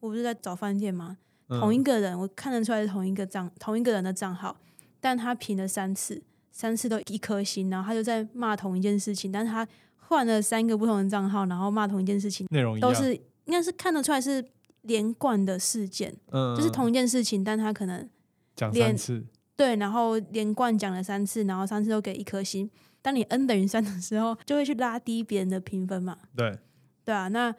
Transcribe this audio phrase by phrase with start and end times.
[0.00, 1.18] 我不是在找饭店吗？
[1.48, 4.56] 嗯同一个人，我看得出来是同一个账，同一个人的账号，
[5.00, 9.66] 但他评了三次，三次都一颗星，然后他就在骂同一件事情，但是他
[9.96, 13.14] 换了三个不同的账号，然后骂同一件事情，内容，都是
[13.46, 14.44] 应该是看得出来是
[14.82, 18.08] 连贯的事件，嗯，就是同一件事情，但他可能
[18.54, 19.26] 讲连三次，
[19.56, 22.70] 对，然后连贯讲了三次，然后三次都给一颗星。
[23.02, 26.56] 当你 n 等于三的时候，就会去拉低别人的评分嘛，对，
[27.04, 27.52] 对啊，那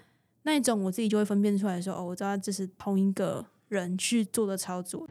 [0.44, 5.08] 那一种我自己就会分辨出来说，哦，我知道这是同一个人去做的操作。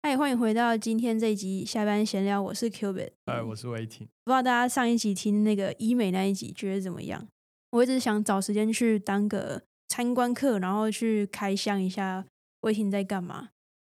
[0.00, 3.10] 嗨，欢迎回到今天这一集下班闲聊，我是 Qbit。
[3.24, 7.26] 哎，我是魏婷，不知道大家上一集听那个医美那一集觉得怎么样？
[7.70, 12.24] 我一直想找时间去当个参观客，然后去开箱一下
[12.60, 13.48] 魏婷在干嘛，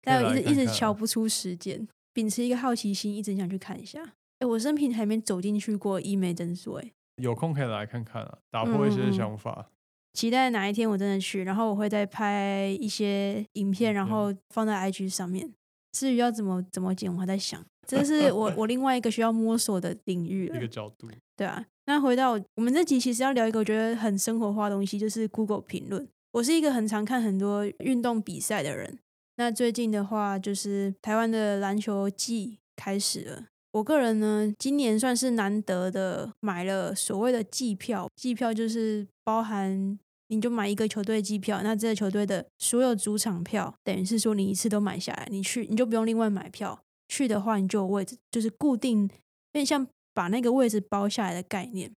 [0.02, 1.86] 但我一直一直可以来看看啊瞧不出时间。
[2.14, 4.14] 秉持一个好奇心，一直想去看一下。
[4.40, 6.92] 哎，我生平还没走进去过医美诊所，哎，
[7.22, 9.70] 有空可以来看看啊，打破一些想法。
[10.14, 15.54] 期待哪一天我真的去，然后我会再拍一些影片，然后放在 IG 上面。
[15.92, 20.68] 至于要怎么怎么剪，我还在想，这是我 我另外一个需要摸索的领域了一个。
[20.68, 26.08] 角度，对啊，那回到我们这集，其实要聊一个我觉得很生活化的东西，就是 Google 评论。
[26.32, 29.00] 我是一个很常看很多运动比赛的人。
[29.40, 33.46] 那最近的话，就是台湾的篮球季开始了。
[33.72, 46.78] 我个人呢，今年算是难得的买了所谓的季票，季票就是包含你就买一个球队季票，那这个球队的所有主场票，等于是说你一次都买下来，你去你就不用另外买票。
[47.08, 49.10] 去的话，你就有位置，就是固定，有
[49.54, 51.90] 点像把那个位置包下来的概念。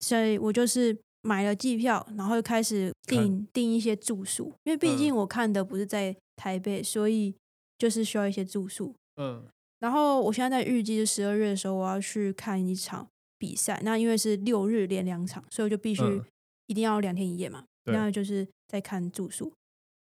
[0.00, 7.34] 所以我就是买了机票，然后又开始订订一些住宿，因为毕竟嗯我看的不是在台北，所以
[7.78, 8.94] 就是需要一些住宿。
[9.16, 9.44] 嗯，
[9.80, 13.06] 然后我现在在预计是十二月的时候，我要去看一场
[13.38, 13.80] 比赛。
[13.84, 16.24] 那因为是六日连两场，所以我就必须嗯
[16.66, 17.64] 一定要两天一夜嘛。
[17.84, 19.52] 对那就是在看住宿。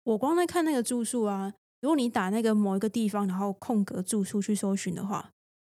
[0.03, 5.29] 我光在看那个住宿啊，如果你打那个某一个地方，然后空格住宿去搜寻的话，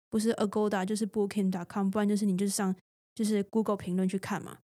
[0.08, 2.74] 不是 Agoda 就是 Booking.com，不然就是你就是上
[3.14, 4.58] 就是 Google 评论去看嘛。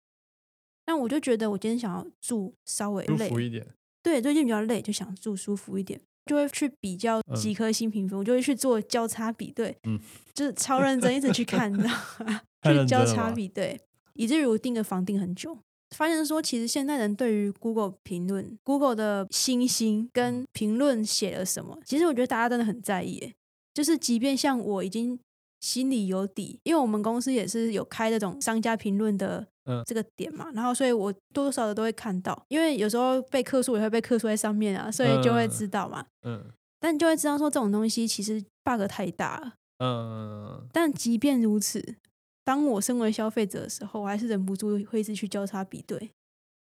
[0.86, 3.66] 那我就觉得我今天想要住稍微舒累，服一点。
[4.02, 9.98] 对，最近比较累，就想住舒服一点，就会去比较嗯几颗星评分，我就会去做交叉比对，嗯。
[10.32, 11.90] 就是超认真，一直去看， 你知道
[12.24, 12.40] 吗？
[12.62, 13.80] 去交叉比对，
[14.14, 15.58] 以至于我订个房订很久，
[15.96, 23.32] 发现说其实现代人对于 Google 评论、Google 的星星跟评论写了什么，其实我觉得大家真的很在意，
[23.72, 25.18] 就是即便像我已经
[25.60, 29.82] 心里有底，因为我们公司也是有开这种商家评论的嗯。
[29.86, 35.50] 这个点嘛，然后所以我多多少少都会看到，因为有时候被客诉也会被客诉在上面啊，所以就会嗯。
[35.50, 36.06] 知道嘛。
[36.22, 36.44] 嗯。
[36.78, 39.54] 但你就会知道说这种东西其实 bug 太大了。
[39.78, 41.96] 嗯，但即便如此，
[42.44, 46.12] 当我身为消费者的时候，我还是忍不住会一直去交叉比对，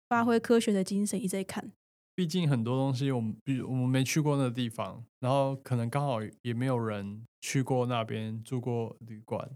[0.07, 1.71] 发挥科学的精神，一直在看。
[2.15, 9.49] 毕竟很多东西我们，比如我们没去过那个地方，然后可能刚好也没有人去过那边住过旅馆，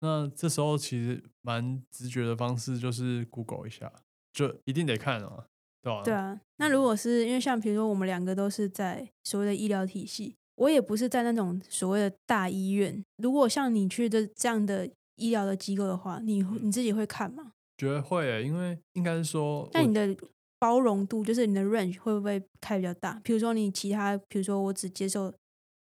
[0.00, 3.92] 那这时候其实蛮直觉的方式就是 Google 一下，
[4.32, 5.46] 就一定得看啊，
[5.82, 13.04] 对吧、对啊，那如果是因为像比如说我们两个都是在所谓的医疗体系，我也不是在那种所谓的大医院。
[13.18, 17.52] 如果像你去的这样的医疗的机构的话，你你自己会看吗？
[17.76, 20.16] 觉得会耶，因为应该是说，那你的
[20.58, 23.20] 包容度，就是你的 range 会不会开比较大？
[23.22, 25.32] 比如说你其他，比如说我只接受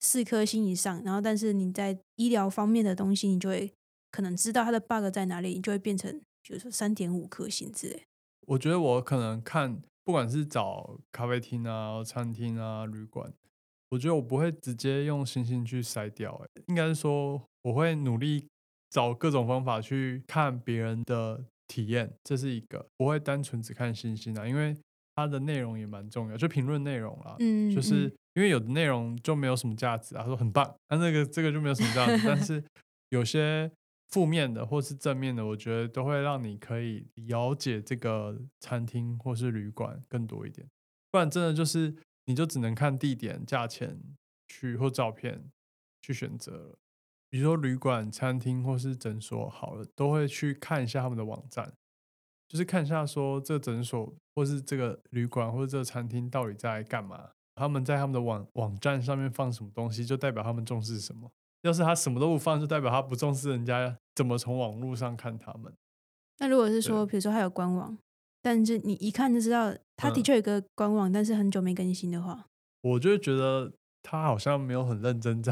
[0.01, 3.72] 四颗星以上，然后但是你在医疗方面的东西，你就会
[4.11, 8.03] 可能知道它的 bug 在哪里，你就会变成比如说三点五颗星之类。
[8.47, 13.31] 我觉得我可能看，不管是找咖啡厅啊、餐厅啊、旅馆，
[13.91, 18.47] 我觉得我不会直接用星星去筛掉、欸，应该是说我会努力
[18.90, 24.75] 找各种方法去看别人的体验，这是一个不会单纯只看星星啊，因为
[25.16, 32.63] 它的内容也蛮重要，就评论内容啦，嗯，就是嗯因为有的内容就没有什么价值啊，他说很棒，那、那个这个就没有什么价值，但是
[33.09, 33.72] 有些
[34.09, 40.67] 负面的或是正面的，我觉得都会让你可以了解这个餐厅或是旅馆更多一点，
[41.11, 41.96] 不然真的就是
[42.26, 43.99] 你就只能看地点、价钱
[44.47, 45.46] 去或照片
[46.02, 46.76] 去选择了。
[47.34, 51.74] 比如说旅馆、餐厅或是诊所，好了，都会去看一下他们的网站，
[52.47, 57.32] 就是看一下说这个诊所或是这个旅馆或者这个餐厅到底在干嘛。
[57.56, 61.32] 他们在他们的网网站上面放什么东西，就代表他们重视什么。
[61.64, 65.74] 要是他什么都不放，就代表他不重视人家怎么从网络上看他们。
[66.38, 67.97] 那如果是说，比如说还有官网，
[68.44, 72.46] 但是你一看就知道他的嗯确有个官网，但是很久没更新的话，
[72.82, 75.52] 我就会觉得他好像没有很认真在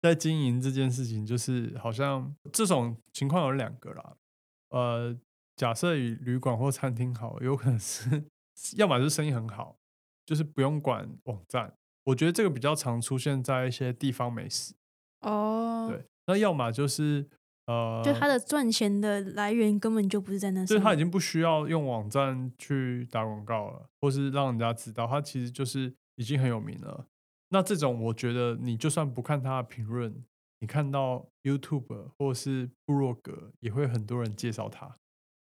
[0.00, 4.16] 在经营这件事情，就是好像这种情况有两个啦。
[4.70, 5.16] 呃，
[5.56, 8.24] 假设以旅馆或餐厅好，有可能是
[8.76, 9.76] 要么是生意很好，
[10.24, 11.74] 就是不用管网站。
[12.04, 14.74] 我觉得这个比较常出现在一些地方美食。
[15.20, 17.28] 哦，对，那要么就是
[17.66, 27.06] 呃，就他的赚钱的来源根本就不是在那就是他已经不需要用网站去打广告了，或是让人家知道，他其实就是已经很有名了。
[27.50, 30.22] 那这种我觉得，你就算不看他的评论，
[30.60, 34.96] 你看到 YouTube 或是部落格，也会很多人介绍他。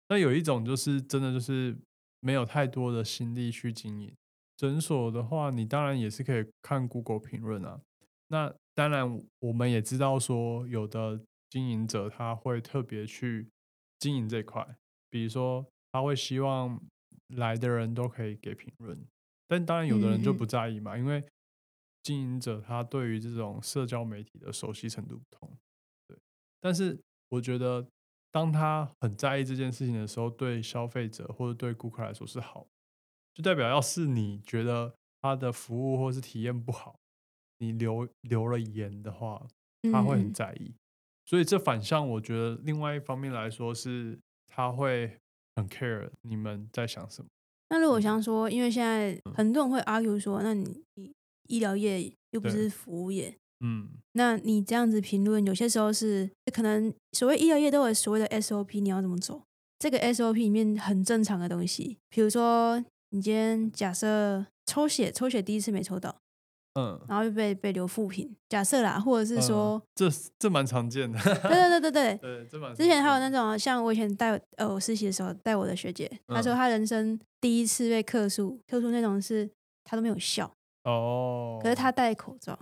[0.08, 1.76] 那有一种就是真的就是
[2.20, 4.14] 没有太多的心力去经营
[4.56, 7.80] 诊所的话，你当然也是可以看 Google 评论啊。
[8.28, 13.48] 那当然我们也知道说，有的经营者他会特别去
[13.98, 14.76] 经营这块，
[15.08, 16.80] 比如说他会希望
[17.34, 18.96] 来的人都可以给评论，
[19.48, 21.24] 但当然有的人就不在意嘛，因为。
[22.02, 25.50] 经营者他对于这种社交媒体的熟悉程度不同，
[26.06, 26.16] 对，
[26.58, 26.98] 但是
[27.28, 27.86] 我觉得
[28.32, 32.66] 当他很在意这件事情的时候，对消费者或者对顾客来说是好，
[33.34, 36.96] 就代表要是你觉得他的服务或是体验不好，
[37.58, 39.46] 你留留了言的话，
[39.92, 40.74] 他会很在意，
[41.26, 45.18] 所以这反向我觉得另外一方面来说是他会
[45.54, 47.28] 很 care 你们在想什么。
[47.68, 51.12] 那如果想说，因为现在很多人会 argue 说，那你你。
[51.50, 59.42] 医疗业又不是服务业，嗯，那你这样子评论，有些时候是可能所谓医疗业都有所谓的 SOP，你要怎么走？
[59.78, 62.78] 这个 SOP 里面很正常的东西，比如说
[63.10, 66.14] 你今天假设抽血，抽血第一次没抽到，
[66.74, 70.08] 嗯，然后又被被留负品，假设啦，或者是说这
[70.38, 79.50] 这蛮常见的，对对对对对对，这蛮之前还有那种像我以前带呃我实习的时候带我的学姐，她说她人生第一次被客诉，客诉那种是
[79.82, 80.48] 她都没有笑。
[80.84, 82.58] 哦，可是他戴口罩，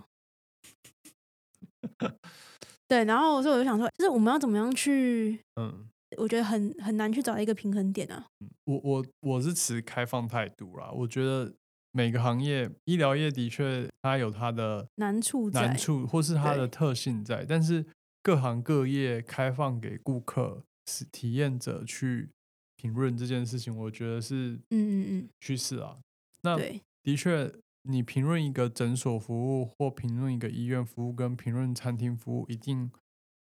[2.87, 5.87] 对，然后所以我就想说，就是我们要怎么样去， 嗯，
[6.17, 8.25] 我觉得很很难去找一个平衡点啊。
[8.65, 11.53] 我我我是持开放态度啦，我觉得
[11.91, 17.85] 每个行业，医疗业的确它有它的难处难处，或是它的特性在，但是
[18.21, 22.29] 各行各业开放给顾客、是体验者去
[22.75, 25.97] 评论这件事情，我觉得是嗯嗯嗯趋势啊。
[26.41, 27.49] 那对，的确。
[27.83, 32.91] 你评论一个诊所服务，或评论一个医院服务，跟评论餐厅服务，一定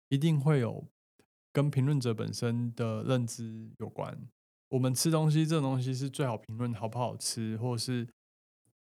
[0.10, 0.88] 一定会有
[1.52, 4.28] 跟评论者本身的认知有关。
[4.70, 8.08] 我们吃东西这种东西是最好评论好不好吃，或是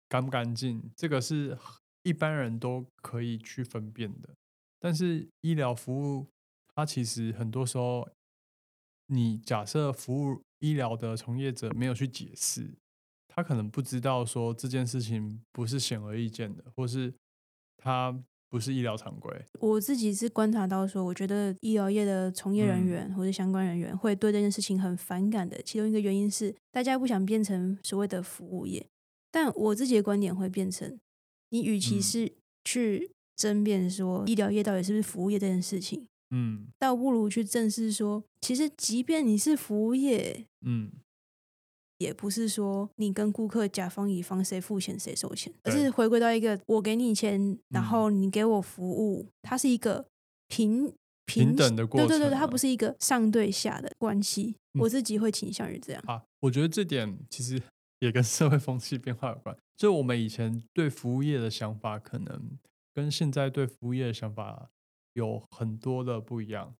[0.08, 1.58] 干不干净，这个是
[2.04, 4.36] 一般人都可以去分辨的。
[4.80, 6.28] 但是医疗服务，
[6.76, 8.08] 它其实很多时候，
[9.08, 12.78] 你假设服务医疗的从业者没有去解释。
[13.40, 17.14] 他可能不知道说这件事情不是显而易见的，或是
[17.78, 18.14] 他
[18.50, 19.32] 不是医疗常规。
[19.62, 25.62] 我自己是观察到说，我觉得医疗业的从业人员或者相关人员会对这件事情很反感的。
[25.62, 28.86] 其中一个原因是大家不想变成所谓的服务业，
[29.32, 31.00] 但我自己的观点会变成，
[31.52, 32.34] 你与其是
[32.66, 40.92] 去争辩说医疗业到底是不是服务业这件事情，嗯，倒不如去正视说，其实即便你是服务业，嗯。
[42.00, 50.06] 也不是说你跟顾客甲方乙方谁付钱谁收钱，而是回归到一个我给你钱，然后你给我服务，它是一个
[50.48, 50.94] 平
[51.25, 52.07] 平等的过程。
[52.07, 54.56] 对对对，它不是一个上对下的关系。
[54.80, 56.24] 我自己会倾向于这样啊。
[56.40, 57.62] 我觉得这点其实
[58.00, 59.56] 也跟社会风气变化有关。
[59.76, 62.57] 就我们以前对服务业的想法，可能
[62.94, 64.69] 跟现在对服务业的想法
[65.14, 66.76] 有很多的不一样。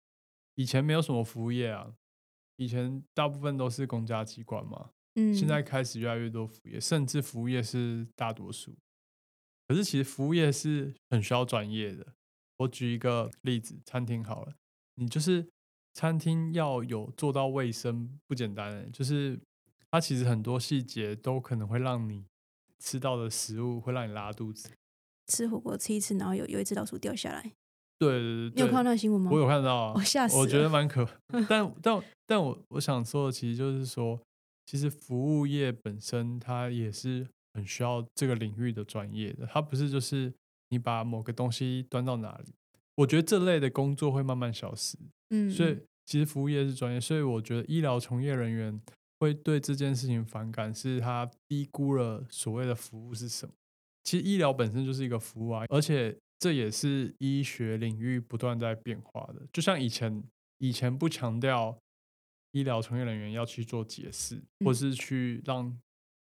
[0.55, 1.94] 以前没有什么服务业啊，
[2.55, 4.91] 以前大部分都是公家机关嘛。
[5.34, 8.76] 现在开始越来越多服务业，甚至服务业是大多数。
[9.68, 12.06] 可是其实服务业是很需要专业的。
[12.58, 14.54] 我举一个例子，餐厅好了，
[14.96, 15.48] 你就是
[15.94, 19.40] 餐厅要有做到卫生不简单，就是
[19.92, 22.26] 它其实很多细节都可能会让你
[22.80, 24.70] 吃到的食物会让你拉肚子。
[25.28, 27.42] 吃火锅吃一次，然后有有一只老鼠掉下来。
[28.00, 29.30] 对对对，你有看到那个新闻吗？
[29.32, 31.08] 我有看到啊， 我吓死，我觉得蛮可。
[31.48, 34.20] 但但但我我想说的，其实就是说。
[34.70, 39.44] 其实服务业本身，它也是很需要这个领域的专业的。
[39.48, 40.32] 它不是就是
[40.70, 42.54] 你把某个东西端到哪里，
[42.98, 44.96] 我觉得这类的工作会慢慢消失。
[45.32, 48.80] 嗯，所以其实服务业是专业，所以我觉得医疗从业人员
[49.20, 53.54] 会对这件事情反感，是他低估了所谓的服务是什么。
[54.04, 59.42] 其实医疗本身就是一个服务啊，而且这也是医学领域不断在变化的。
[59.52, 60.24] 就像以前，
[60.60, 61.76] 以前不强调。
[62.51, 65.77] 医疗从业人员要去做解释，或是去让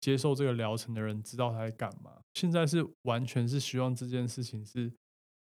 [0.00, 2.12] 接受这个疗程的人知道他在干嘛。
[2.34, 4.92] 现在是完全是希望这件事情是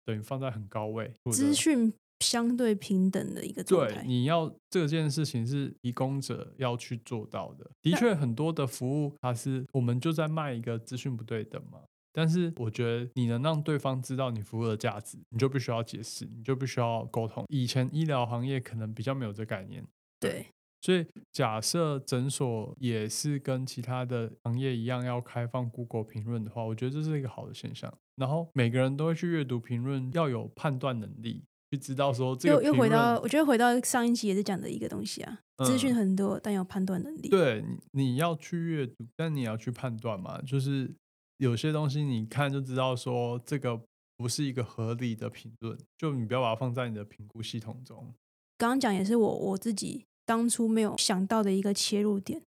[0.04, 4.02] 等于放在很高位，资讯相对平等的一个状态。
[4.02, 7.70] 对，你要这件事情是提供者要去做到的。
[7.82, 11.80] 的确，很多的服务它是我们就在卖一个资讯不对等嘛。
[12.10, 17.44] 但是我觉得你能让对方知道你服务的价值，你就必须要解释，你就必须要沟通。
[17.48, 19.86] 以前医疗行业可能比较没有这概念，
[20.18, 20.46] 对。
[20.88, 27.92] 所以假设诊所也是跟其他的行业一样要开放 Google 评论的话，我觉得这是一个好的现象。
[28.16, 32.62] 然后每个人都会去阅读评论，要有判断能力，去知道说这个。
[32.62, 37.28] 又又回到，我觉得回到上一集也是讲的一个东西啊，资讯很多，但有判断能力。
[37.28, 40.94] 对，你要去阅读，但你要去判断嘛，就是。
[41.40, 43.80] 有些东西你看就知道，说这个
[44.16, 48.12] 不是一个合理的评论，就你不要把它放在你的评估系统中。
[48.56, 52.42] 刚刚讲也是我我自己当初没有想到的一个切入点，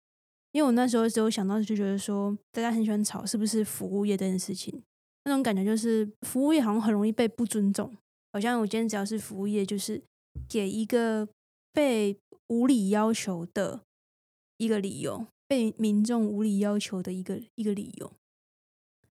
[0.52, 4.84] 因为我那时候只有想到就觉得说，大家很喜欢吵是不是服务业这件事情，
[5.24, 7.96] 那种感觉就是服务业好像很容易被不尊重，
[8.34, 10.04] 好像我今天只要是服务业，就是
[10.50, 11.26] 给一个
[11.72, 12.18] 被
[12.50, 13.80] 无理要求的
[14.58, 18.12] 一个理由，被民众无理要求的一个一个理由。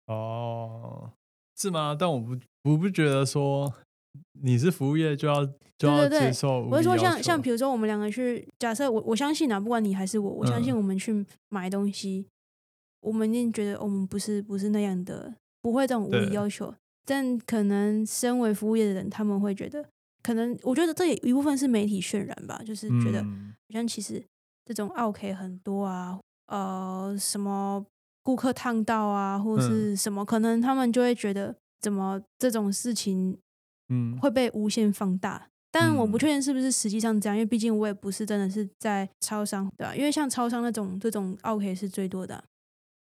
[0.05, 1.13] 哦，
[1.57, 1.97] 是吗？
[1.99, 3.73] 但我不，我不觉得说
[4.43, 5.45] 你是服务业就要
[5.77, 6.67] 就要接受。
[6.69, 12.27] 我是说，像像比如说，我们两个去假设，我我相信啊，不管你还是我，我相信我们去买东西，
[13.01, 16.73] 我们一定觉得我们不是不是那样的，不会这种无理要求。
[17.05, 19.85] 但可能身为服务业的人，他们会觉得，
[20.23, 24.25] 可能我觉得这也一部分是媒体渲染吧，就是觉得好像其实
[24.65, 27.85] 这种 OK 很多啊，呃，什么。
[28.25, 33.39] 顾客烫到啊，或者是什么，可能他们就会觉得怎么这种事情，
[33.88, 35.49] 嗯，会被无限放大。
[35.71, 39.95] 但我不确定是不是实际上这样，因为毕竟我也不是真的是在超商，对吧？
[39.95, 42.42] 因为像超商那种这种 OK 是最多的。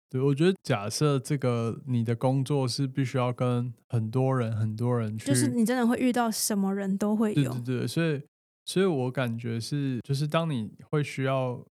[0.10, 7.54] 对，我觉得假设这个你的工作是必须要跟很多人、很多人去，就是你真的会遇到什么人都会有。
[7.54, 8.22] 对对对，所以
[8.66, 11.64] 所以我感觉是，就是当你会需要。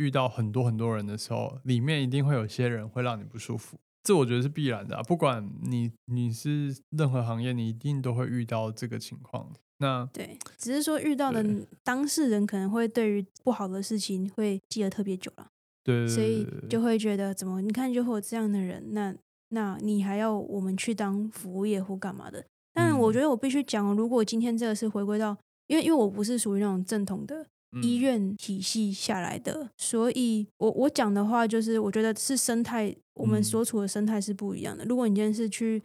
[0.00, 3.76] 遇到很多很多人的时候，里面一定会有些人会让你不舒服，
[4.08, 4.96] 这我觉得是必然的。
[4.96, 9.52] 啊不管你你是任何行业，你一定都会遇到这个情况。
[9.80, 11.44] 那对，只是说遇到的
[11.84, 15.48] 当事人可能会对于不好的事情会记得特别久了。
[15.84, 19.14] 对，所以就会觉得怎么你看就会有这样的人，那
[19.50, 22.42] 那你还要我们去当服务业或干嘛的？
[22.72, 25.36] 但我觉得我必须讲，如果今天这个是回归到，
[25.66, 27.46] 因为因为我不是属于那种正统的。
[27.82, 34.84] 医院体系下来的，所以我我讲的话就是，我觉得是生态，我们所处的生态是不一样的。
[34.86, 35.82] 如果你今天是去，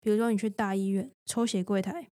[0.00, 2.06] 比如说你去大医院抽血柜台，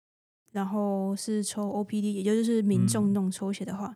[0.52, 3.96] 然后是抽 OPD，也就是民众那种抽血的话，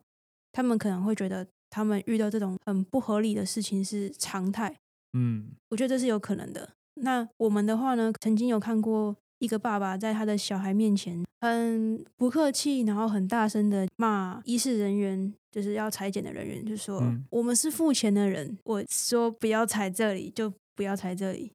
[0.52, 4.76] 他们可能会觉得他们遇到这种很不合理的事情是常态。
[5.14, 6.70] 嗯，我觉得这是有可能的。
[6.96, 9.16] 那我们的话呢，曾经有看过。
[9.42, 21.52] 一个爸爸在他的小孩面前很不客气，然后很大声的骂医事人员，就是要裁剪的人员，就说我们是付钱的人，我说不要裁这里就不要裁这里。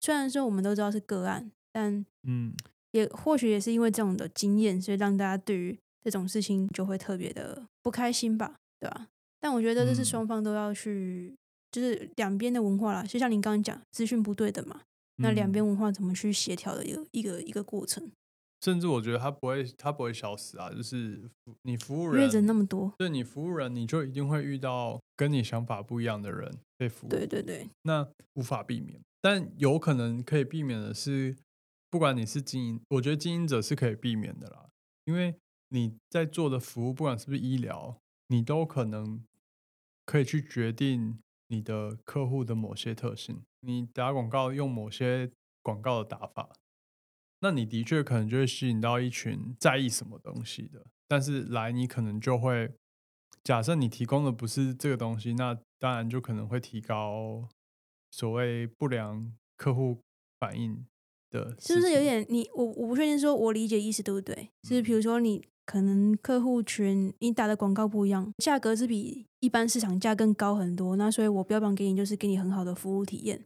[0.00, 2.54] 虽然说我们都知道是个案，但嗯，
[2.92, 9.08] 也或许也是因为这种的经验，所以让大家对于这种事情就会特别的不开心吧，对吧？
[9.38, 11.34] 但我觉得这是双方都要去，
[11.70, 14.80] 就是两边的文化啦，就像您刚刚讲，资讯不对的嘛。
[15.20, 18.10] 那两边文化怎么去协调的一个一个一个过程？
[18.60, 20.70] 甚至我觉得它不会，它不会消失啊。
[20.70, 21.30] 就是
[21.62, 27.10] 你服务人，人那么多，对你服务人，你就一定会遇到跟你想法不一样的人被服务。
[27.10, 29.00] 对对对，那无法避免。
[29.20, 31.36] 但有可能可以避免的是，
[31.90, 34.68] 不管你是经营，我觉得经营者是可以避免的啦。
[35.04, 35.36] 因为
[35.68, 37.96] 你在做的服务，不管是不是医疗，
[38.28, 39.22] 你都可能
[40.04, 41.18] 可以去决定。
[41.52, 45.30] 你的客户的某些特性，你打广告用某些
[45.62, 46.50] 广告的打法，
[47.40, 50.86] 那你的确可能就会吸引到一群在意什么东西的。
[51.08, 52.72] 但是来你可能就会
[53.42, 57.48] 假设你提供的不是这个东西，那当然就可能会提高
[58.10, 60.00] 所谓不良客户
[60.38, 60.86] 反应
[61.30, 61.56] 的。
[61.58, 64.50] 是不是有点你我我不确定说我理解意思对不对？
[64.62, 65.44] 就是比如说你。
[65.66, 73.44] 可能客户群你打的广告不一样，价格是比一般市场价更高很多，那所以我标榜给你就是给你很好的服务体验，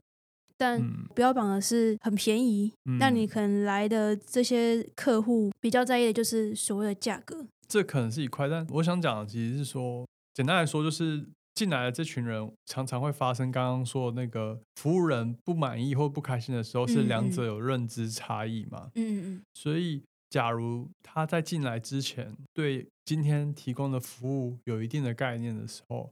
[0.57, 0.81] 但
[1.15, 7.47] 标榜的是很便宜，那你可能来的这些客户比较在意的就是所谓的价格。
[7.67, 18.91] 这可能是一块，但我想讲的其实是说，简单来说就是进来的这群人常常会发生刚刚说那个服务人不满意或不开心的时候，是两者有认知差异嘛？
[18.95, 20.03] 嗯嗯嗯，所以。
[20.31, 26.11] 假如他在进来之前对今天提供的服务有一定的概念的时候，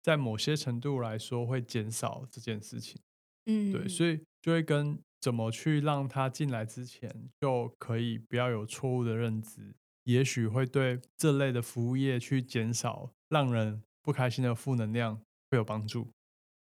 [0.00, 3.00] 在某些程度来说会减少这件事情。
[3.46, 7.10] 嗯，对，所以就会跟怎么去让他进来之前
[7.40, 9.74] 就可以不要有错误的认知，
[10.04, 15.20] 也许会对这类的服务业去减少让人不开心的负能量
[15.50, 16.08] 会有帮助。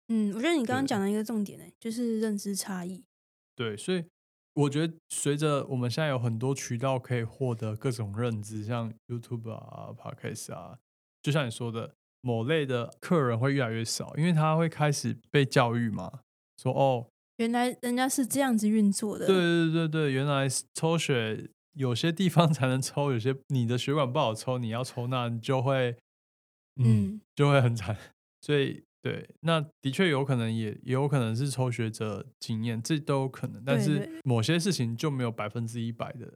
[0.08, 3.04] 嗯，我觉得你刚刚对讲的一个重点呢，就是认知差异。
[3.54, 4.04] 对，所以
[4.54, 10.78] 我觉得随着我们现在有很多渠道可以获得各种认知，像 YouTube 啊、Podcast 啊，
[11.22, 16.20] 就像你说的，某类的客人会越来越少，因为他会开始被教育嘛，
[16.60, 17.06] 说哦，
[17.38, 19.26] 原来人家是这样子运作的。
[19.26, 25.96] 对对对对，原来抽血有些地方 才能抽，有些你的血管不好抽，你要抽那你就会，
[26.76, 27.96] 嗯，嗯就会很惨。
[28.42, 33.62] 所以对，那的确有可能也也有可能是抽血者经验，这都有可能。
[33.64, 36.34] 但是某些事情就没有百分之一百的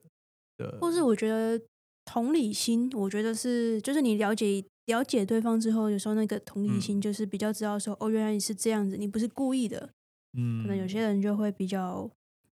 [0.56, 1.60] 的，或是我觉得
[2.06, 9.90] 同理心，我觉得是就是你了解了解对方之后，有时候那个同理嗯心就是比较知道说，哦，原来你是这样子，你不是故意的。
[10.36, 12.10] 嗯，可能有些人就会比较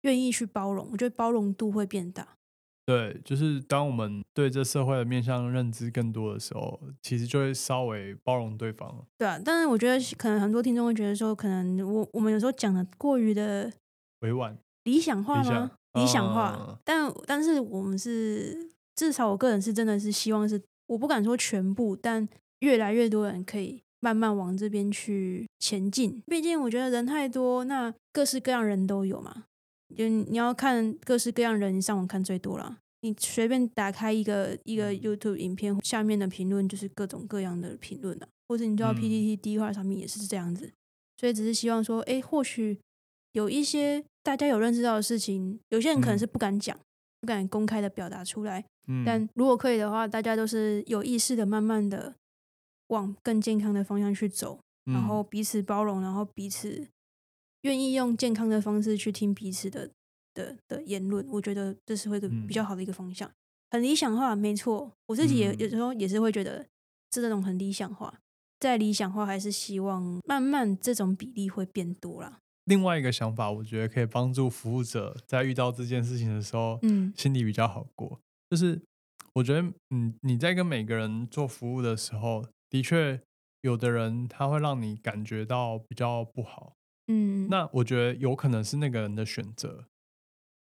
[0.02, 2.26] 愿意去包容，我觉得包容度会变大。
[2.84, 9.04] 对，就是当我们对这社会的面向认知更多的时候，其实就会稍微包容对方。
[9.18, 13.72] 对啊，但是我觉得可能很多听众会觉得说，可能我我们有时候讲的过于的
[14.20, 15.72] 委婉，理想化吗？
[15.94, 22.28] 理想化，嗯但但是我们是至少我个人是真的是希望是，我不敢说全部，但
[22.60, 26.22] 越来越多人可以慢慢往这边去前进。
[26.26, 29.44] 毕竟我觉得人太多，那各式各样人都有嘛。
[29.96, 32.78] 就你要看各式各样人，你上网看最多了。
[33.02, 40.72] 你随便打开一个一个嗯 YouTube 影片，下面的评论就是各种各样的评论啊，或者你到嗯 PPT 第一块上面也是这样子。
[41.16, 42.78] 所以只是希望说，哎，或许
[43.32, 46.76] 有一些大家有认识到的事情，有些人可能嗯是不敢讲，
[47.20, 48.64] 不敢公开的表达出来。
[48.88, 52.14] 嗯，但如果可以的话，大家都是有意识的，慢慢的
[52.88, 56.88] 往更健康的方向去走，然后嗯彼此包容，然后彼此
[57.62, 59.90] 愿意用健康的方式去听彼此的
[60.34, 63.30] 的的言论，我觉得这是会一个比较嗯好的一个方向。
[63.70, 66.62] 很理想化，没错，我自己也有嗯时候也是会觉得
[67.12, 68.20] 是这种很理想化。
[68.58, 72.38] 再理想化，还是希望慢慢这种比例会变多啦。
[72.64, 78.18] 另外一个想法，我觉得可以帮助服务者在遇到这件事情的时候，嗯心里比较好过。
[78.48, 78.80] 就是
[79.34, 82.46] 我觉得，嗯，你在跟每个人做服务的时候，
[82.76, 83.22] 的确
[83.62, 86.74] 有的人他会让你感觉到比较不好。
[87.06, 89.86] 嗯，那我觉得有可能是那个人的选择，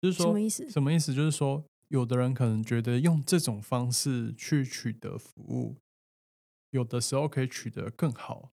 [0.02, 0.68] 就是说什么意思？
[0.68, 1.14] 什么意思？
[1.14, 5.76] 就是说，有的人可能觉得用这种方式去取得服务，
[6.72, 8.50] 有的时候可以取得更好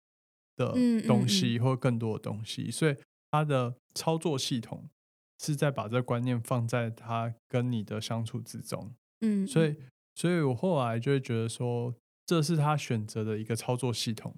[0.55, 0.73] 的
[1.05, 2.95] 东西或更多的东西，所以
[3.29, 4.87] 他的操作系统
[5.39, 8.93] 是在把这个观念放在他跟你的相处之中。
[9.19, 9.75] 嗯，所以，
[10.15, 11.93] 所以我后来就会觉得说，
[12.25, 14.35] 这是他选择的一个操作系统，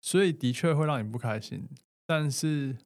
[0.00, 1.68] 所以的确会让你不开心。
[2.06, 2.78] 但是，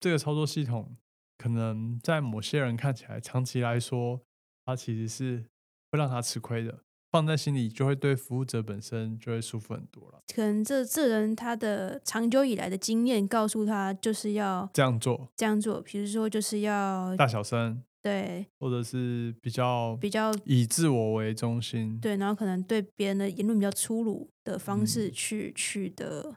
[0.00, 0.96] 这个操作系统
[1.36, 4.20] 可能在某些人看起来，长期来说，
[4.64, 5.44] 它其实是
[5.90, 6.80] 会让他吃亏的。
[7.10, 10.22] 放在心里，就会对服务者本身就会舒服很多了。
[10.34, 15.80] 可能这这人他的长久以来的经验告诉他，就是要这样做，这样做。
[15.80, 26.34] 比如说，就是要大小声，对或者是比较比较以自我为中心，对，然后可能对别人的言论比较粗鲁的方式嗯去取得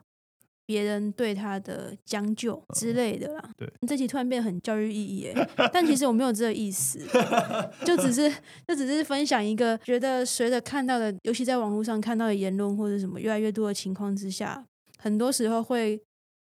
[0.66, 3.40] 别人对他的将就之类的啦。
[3.44, 6.98] 嗯对，这期突然变得很教育意义耶， 但其实我没有这个意思，
[7.86, 8.30] 就只是
[8.66, 14.64] 就只是分享一个觉得随着看到的，尤其在网络上看到的言论或者什么越来越多的情况之下，
[14.98, 16.00] 很多时候会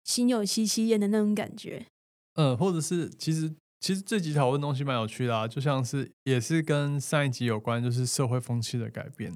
[0.05, 1.87] 心有戚戚焉的那种感觉。
[2.35, 3.53] 嗯，或者是其实
[3.85, 9.31] 其实这集讨论东西蛮有趣的啊，就像是也是跟上一集有关，就是社会风气的改变，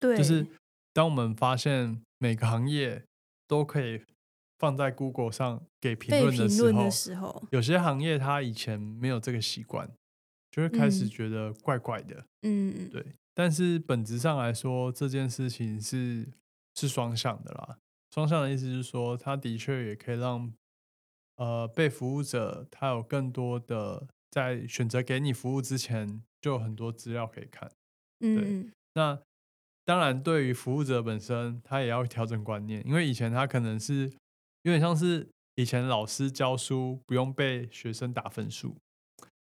[0.00, 0.46] 对，就是
[0.94, 3.04] 当我们发现每个行业
[3.46, 4.00] 都可以
[4.58, 9.86] 放在 Google 上给评被论的时候有些行业它以前没有这个习惯，
[10.50, 13.04] 就会开始嗯觉得怪怪的，嗯，对。
[13.34, 16.26] 但是本质上来说，这件事情是
[16.74, 17.76] 是双向的啦。
[18.14, 20.50] 双向的意思是说，它的确也可以让
[21.36, 27.70] 呃被服务者他有更多的在选择给你服务之前，就有很多资料可以看。
[28.20, 29.20] 嗯嗯那
[29.84, 34.12] 当然，对于服务者本身，他也要调整观念，因为以前他可能是
[34.62, 38.76] 有点像是以前老师教书不用被学生打分数，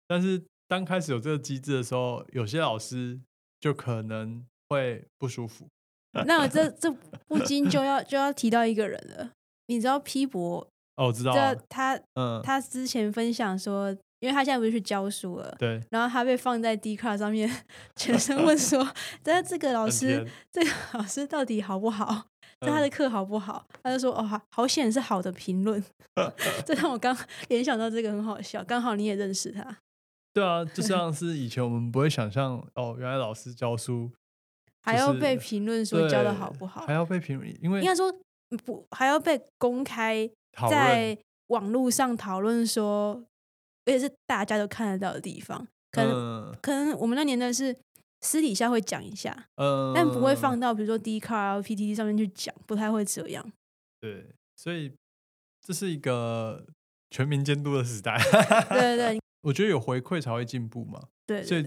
[0.06, 3.20] 但是当开始有这个机制的时候，有些老师
[3.58, 5.68] 就可能会不舒服。
[6.26, 6.90] 那我这这
[7.26, 9.32] 不禁就要就要提到一个人了，
[9.66, 10.68] 你知道 P 博
[11.02, 17.50] 哦，我知道啊，这他嗯，他之前分享说，因为他现在不是去教书了，对，然后他被放在 D 卡上面，
[17.96, 18.88] 全身 问说，
[19.22, 22.26] 但是这个老师这个老师到底好不好？
[22.60, 23.66] 那他嗯的课好不好？
[23.82, 25.82] 他就说哦，好好险是好的评论，
[26.64, 27.16] 这让我刚
[27.48, 29.78] 联想到这个很好笑，刚好你也认识他，
[30.32, 34.08] 对啊，就像是以前我们不会想象哦，原来老师教书
[34.82, 36.92] 还要被评论说教的好不好还？
[36.92, 38.08] 要被评论，因为应该说
[38.50, 40.30] 嗯不还要被公开
[40.70, 41.16] 在
[41.48, 43.24] 网络上讨论说，
[43.84, 47.76] 而且是大家都看得到的地方，可能、嗯可能我们那年代是
[48.20, 53.44] 私底下会讲一下，嗯，但不会放到比如说 D 卡啊、PTT 上面去讲，不太会这样。
[54.00, 54.92] 对，所以
[55.60, 56.64] 这是一个
[57.10, 58.16] 全民监督的时代。
[58.68, 61.00] 对对对 我觉得有回馈才会进步嘛。
[61.26, 61.66] 对所以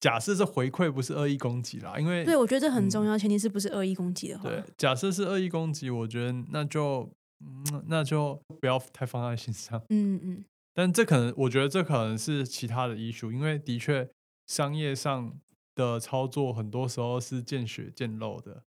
[0.00, 4.48] 假设是回馈，不是恶意攻击啦，因为对我觉得这很重嗯要，前提是不是恶意攻击的话。
[4.48, 7.10] 对，假设是恶意攻击，我觉得那就
[7.44, 9.80] 嗯，那就不要太放在心上。
[9.90, 10.44] 嗯嗯，
[10.74, 14.08] 但这可能，我觉得这可能是其他的 issue，因为的确
[14.46, 15.38] 商业上
[15.74, 18.62] 的操作很多时候是见血见肉的。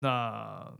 [0.00, 0.72] 那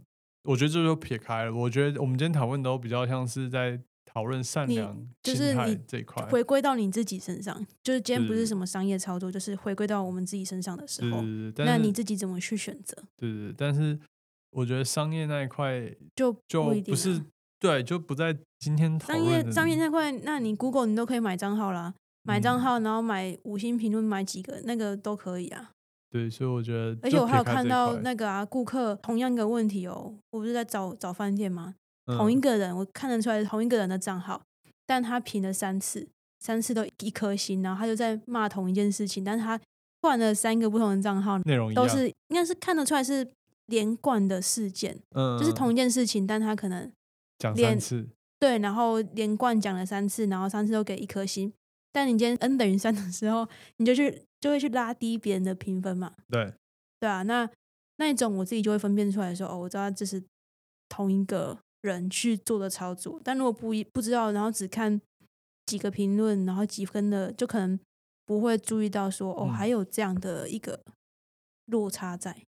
[0.44, 1.54] 我觉得这就撇开了。
[1.54, 6.22] 我觉得我们今天讨论都比较像是在讨论善良就是你这一块。
[6.26, 11.22] 回归到你自己身上，就是今天不是是什么商业操作，就是回归到我们自己身上的时候，
[11.58, 13.98] 那你自己怎么去选择，对对对，但是
[14.52, 15.82] 我觉得商业那一块
[16.14, 17.20] 就就不是
[17.58, 25.70] 对，就不在今天讨商业商业那块，那你 Google 你都可以买账号啦，买账嗯号，然后买五星评论，买几个那个都可以啊。
[26.10, 31.74] 对，所以我觉得，而且我还有看到那个啊，顾客同样一个问题哦，我不是在找找饭店吗？
[32.06, 34.42] 同一嗯个人，我看得出来是同一个人的账号，
[34.86, 36.06] 但他评了三次，
[36.40, 39.58] 三次都一颗星，然后他就在骂同一件事情，但是他
[40.02, 43.26] 换了三个不同的账号，内容都是应该是看得出来是
[43.72, 46.92] 连贯的事件，嗯，就是同一件事情，但他可能
[47.38, 48.08] 讲连三次，
[48.38, 51.50] 对，然后连贯讲了三次，然后三次都给一颗星。
[51.90, 56.52] 但你今天 n 等于三的时候，你就去就会去拉低别人的评分嘛，对，
[57.00, 57.48] 对啊，那
[57.96, 60.22] 那一种我自己就会分辨出来说，哦，我知道这是
[60.90, 63.18] 同一个人去做的操作。
[63.24, 65.00] 但如果不一不知道，然后只看
[65.64, 67.80] 几个评论，然后几分的，就可能
[68.26, 69.52] 不会注意到说，哦，嗯。
[69.52, 70.82] 还有这样的一个
[71.66, 72.44] 落差在，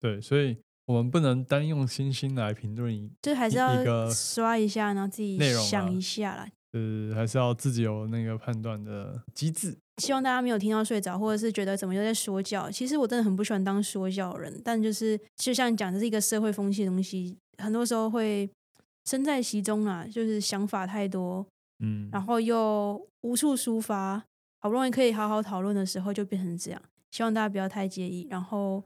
[0.00, 6.48] 对，所以我们不能单用星星来评论就还是要个刷一下，然后自己内容想啊一下啦。
[6.72, 9.76] 呃，还是要自己有那个判断的机制。
[9.98, 12.70] 希望大家没有听到睡着，或者是觉得怎么又在说教。
[12.70, 18.48] 其实我真的很不喜欢当说教的人，但就是就像讲，这是一个社会风气的东西，很多时候会
[19.04, 21.46] 身在其中啦，就是想法太多，
[21.80, 24.22] 嗯，然后又无处抒发，
[24.60, 26.80] 好不容易可以好好讨论的时候，就变成这样。
[27.10, 28.82] 希望大家不要太介意，然后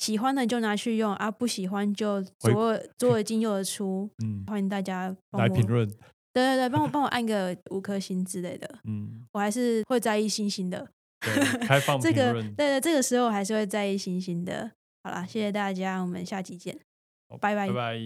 [0.00, 4.08] 喜欢的就拿去用啊，不喜欢就左耳 左耳进右耳出。
[4.24, 5.86] 嗯，欢迎大家来评，论，
[6.32, 10.88] 对对对，帮我 帮我按个五颗星之类的，嗯，我还是会在意星星的。
[11.20, 11.34] 对，
[11.68, 14.70] 开放这个对对，这个时候还是会在意星星的。
[15.04, 16.80] 好啦，谢谢大家，我们下期见，
[17.28, 18.00] 好拜拜拜拜。